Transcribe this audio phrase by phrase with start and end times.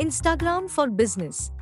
[0.00, 1.52] Instagram for business.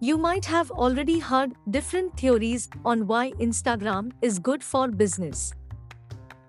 [0.00, 5.54] You might have already heard different theories on why Instagram is good for business.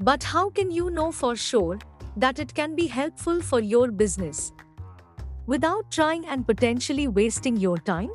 [0.01, 1.79] But how can you know for sure
[2.17, 4.51] that it can be helpful for your business?
[5.45, 8.09] Without trying and potentially wasting your time?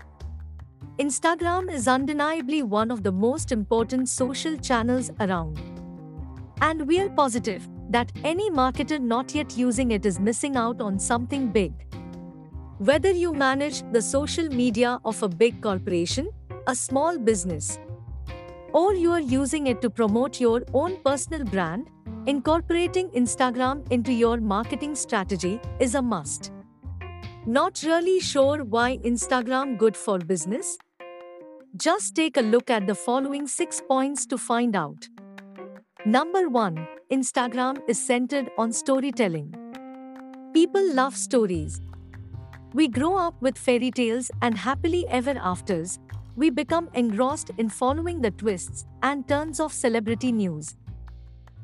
[0.98, 5.59] Instagram is undeniably one of the most important social channels around.
[6.61, 11.51] And we're positive that any marketer not yet using it is missing out on something
[11.51, 11.73] big.
[12.86, 16.28] Whether you manage the social media of a big corporation,
[16.66, 17.78] a small business,
[18.73, 21.87] or you are using it to promote your own personal brand,
[22.26, 26.50] incorporating Instagram into your marketing strategy is a must.
[27.46, 30.76] Not really sure why Instagram good for business?
[31.76, 35.09] Just take a look at the following 6 points to find out.
[36.04, 39.54] Number 1, Instagram is centered on storytelling.
[40.52, 41.80] People love stories,
[42.74, 45.98] we grow up with fairy tales and happily ever afters.
[46.37, 50.76] We become engrossed in following the twists and turns of celebrity news.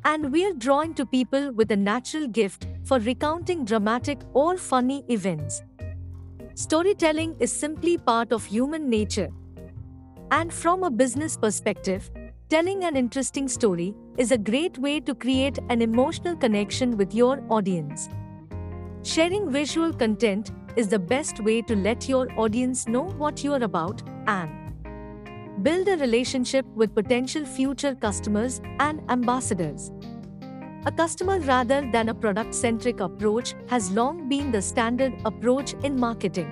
[0.04, 5.62] And we're drawn to people with a natural gift for recounting dramatic or funny events.
[6.54, 9.30] Storytelling is simply part of human nature.
[10.30, 12.10] And from a business perspective,
[12.50, 17.42] telling an interesting story is a great way to create an emotional connection with your
[17.48, 18.08] audience.
[19.02, 23.64] Sharing visual content is the best way to let your audience know what you are
[23.64, 24.72] about and
[25.64, 29.90] build a relationship with potential future customers and ambassadors.
[30.86, 35.98] A customer rather than a product centric approach has long been the standard approach in
[35.98, 36.48] marketing.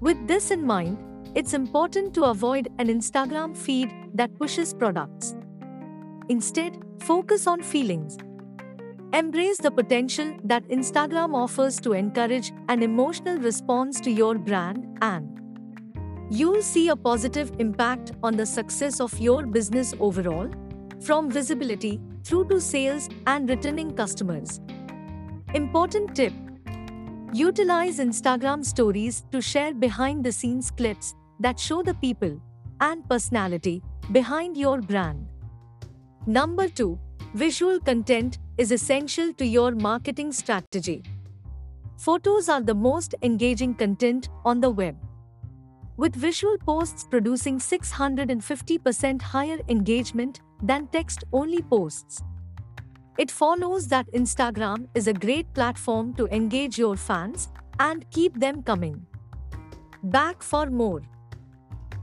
[0.00, 0.96] With this in mind,
[1.34, 5.34] it's important to avoid an Instagram feed that pushes products.
[6.28, 8.18] Instead, focus on feelings,
[9.16, 15.40] Embrace the potential that Instagram offers to encourage an emotional response to your brand, and
[16.30, 20.50] you'll see a positive impact on the success of your business overall,
[21.00, 24.60] from visibility through to sales and returning customers.
[25.54, 26.34] Important tip
[27.32, 32.38] Utilize Instagram stories to share behind the scenes clips that show the people
[32.82, 33.82] and personality
[34.12, 35.26] behind your brand.
[36.26, 36.98] Number 2
[37.34, 41.02] Visual content is essential to your marketing strategy.
[41.98, 44.96] Photos are the most engaging content on the web.
[45.96, 52.22] With visual posts producing 650% higher engagement than text only posts.
[53.18, 57.48] It follows that Instagram is a great platform to engage your fans
[57.78, 59.06] and keep them coming
[60.02, 61.02] back for more.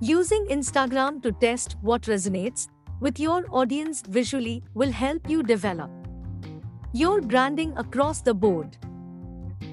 [0.01, 2.67] Using Instagram to test what resonates
[3.03, 5.91] with your audience visually will help you develop
[6.93, 8.77] your branding across the board.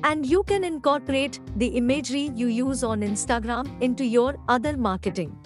[0.03, 5.37] And you can incorporate the imagery you use on Instagram into your other marketing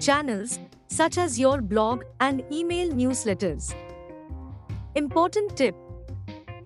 [0.00, 3.74] channels, such as your blog and email newsletters.
[4.96, 5.76] Important tip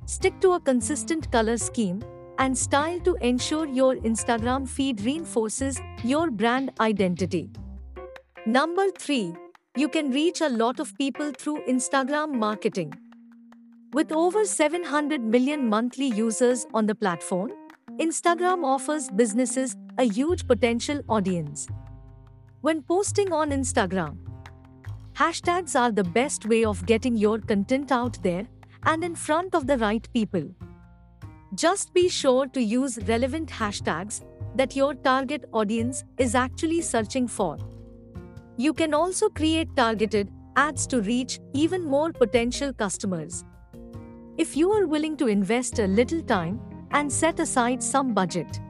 [0.06, 2.03] Stick to a consistent color scheme
[2.38, 7.50] and style to ensure your Instagram feed reinforces your brand identity.
[8.47, 9.34] Number 3
[9.74, 12.92] you can reach a lot of people through Instagram marketing.
[13.94, 17.52] With over 700 million monthly users on the platform,
[17.98, 21.68] Instagram offers businesses a huge potential audience.
[22.60, 24.18] When posting on Instagram,
[25.14, 28.46] hashtags are the best way of getting your content out there
[28.82, 30.44] and in front of the right people.
[31.54, 34.22] Just be sure to use relevant hashtags
[34.54, 37.56] that your target audience is actually searching for.
[38.56, 43.44] You can also create targeted ads to reach even more potential customers.
[44.36, 48.60] If you are willing to invest a little time and set aside some budget.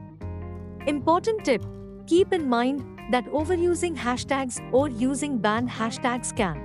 [0.87, 1.63] Important tip
[2.07, 6.61] keep in mind that overusing hashtags or using banned hashtags can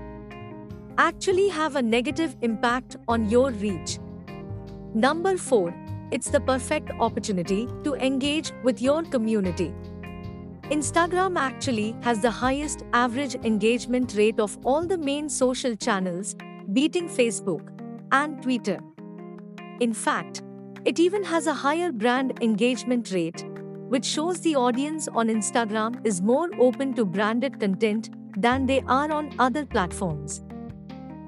[0.98, 3.98] actually have a negative impact on your reach.
[4.94, 5.74] Number 4
[6.10, 9.72] It's the perfect opportunity to engage with your community.
[10.70, 16.36] Instagram actually has the highest average engagement rate of all the main social channels,
[16.74, 17.66] beating Facebook
[18.12, 18.78] and Twitter.
[19.80, 20.42] In fact,
[20.84, 23.46] it even has a higher brand engagement rate,
[23.88, 29.10] which shows the audience on Instagram is more open to branded content than they are
[29.10, 30.42] on other platforms.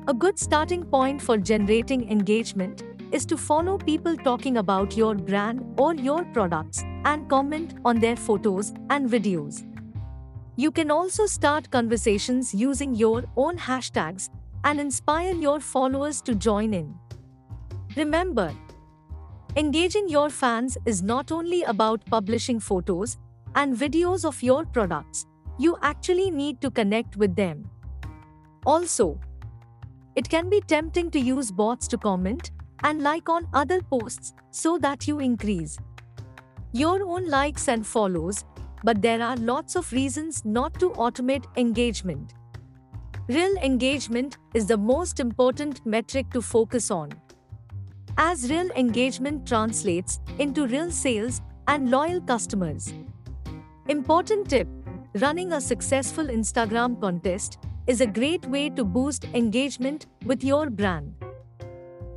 [0.07, 5.65] A good starting point for generating engagement is to follow people talking about your brand
[5.79, 9.65] or your products and comment on their photos and videos.
[10.57, 14.29] You can also start conversations using your own hashtags
[14.65, 16.95] and inspire your followers to join in.
[17.97, 18.53] Remember,
[19.57, 23.19] Engaging your fans is not only about publishing photos
[23.57, 25.27] and videos of your products,
[25.59, 27.69] you actually need to connect with them.
[28.65, 29.19] Also,
[30.15, 32.53] it can be tempting to use bots to comment
[32.85, 35.79] and like on other posts so that you increase
[36.73, 38.45] your own likes and follows,
[38.85, 42.35] but there are lots of reasons not to automate engagement.
[43.29, 47.11] Real engagement is the most important metric to focus on
[48.19, 52.93] as real engagement translates into real sales and loyal customers.
[53.89, 54.69] Important tip
[55.15, 61.15] running a successful Instagram contest is a great way to boost engagement with your brand.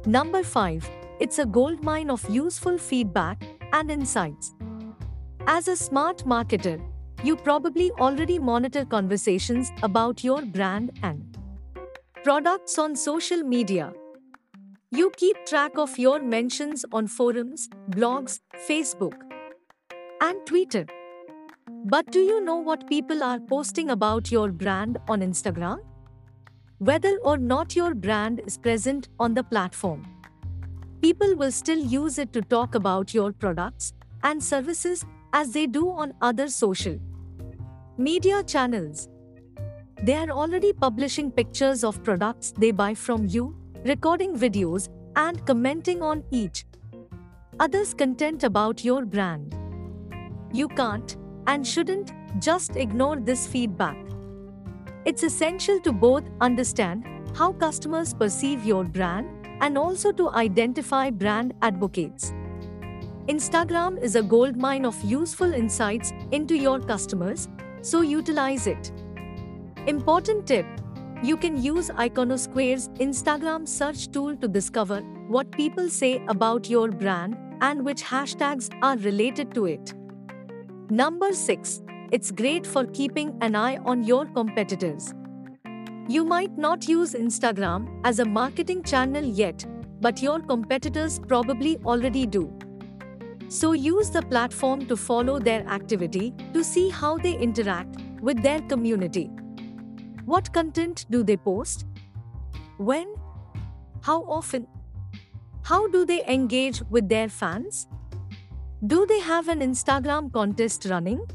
[0.06, 0.90] Number 5.
[1.20, 3.42] It's a goldmine of useful feedback
[3.74, 4.54] and insights.
[5.46, 6.82] As a smart marketer,
[7.24, 11.38] you probably already monitor conversations about your brand and
[12.24, 13.92] products on social media.
[14.92, 18.40] You keep track of your mentions on forums, blogs,
[18.70, 19.16] Facebook,
[20.22, 20.86] and Twitter.
[21.86, 25.80] But do you know what people are posting about your brand on Instagram?
[26.78, 30.06] Whether or not your brand is present on the platform,
[31.04, 35.90] people will still use it to talk about your products and services as they do
[35.90, 36.98] on other social
[37.98, 39.10] media channels.
[40.02, 43.56] They are already publishing pictures of products they buy from you
[43.86, 46.66] recording videos, and commenting on each
[47.60, 49.56] other's content about your brand.
[50.54, 51.18] You can't
[51.48, 53.98] and shouldn't just ignore this feedback.
[55.06, 61.54] It's essential to both understand how customers perceive your brand and also to identify brand
[61.62, 62.34] advocates.
[63.28, 67.48] Instagram is a goldmine of useful insights into your customers,
[67.82, 68.92] so utilize it.
[69.88, 70.66] Important tip
[71.24, 75.00] you can use Iconosquare's Instagram search tool to discover
[75.30, 79.94] what people say about your brand and which hashtags are related to it.
[80.90, 81.82] Number 6.
[82.12, 85.14] It's great for keeping an eye on your competitors.
[86.10, 89.66] You might not use Instagram as a marketing channel yet,
[90.02, 92.54] but your competitors probably already do.
[93.48, 98.60] So use the platform to follow their activity to see how they interact with their
[98.64, 99.30] community.
[100.26, 101.86] What content do they post?
[102.78, 103.16] When?
[104.02, 104.68] How often?
[105.64, 107.88] How do they engage with their fans?
[108.86, 111.26] Do they have an Instagram contest running?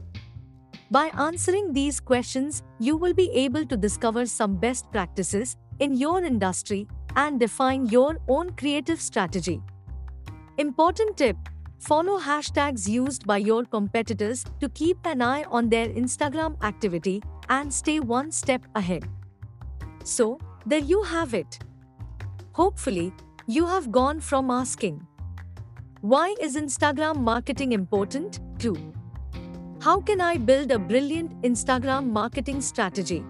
[0.90, 6.24] By answering these questions, you will be able to discover some best practices in your
[6.24, 9.60] industry and define your own creative strategy.
[10.56, 11.36] Important tip
[11.78, 17.72] Follow hashtags used by your competitors to keep an eye on their Instagram activity and
[17.72, 19.08] stay one step ahead.
[20.02, 21.60] So, there you have it.
[22.52, 23.12] Hopefully,
[23.46, 25.06] you have gone from asking,
[26.00, 28.40] Why is Instagram marketing important?
[28.58, 28.74] to
[29.88, 33.24] How can I build a brilliant Instagram marketing strategy?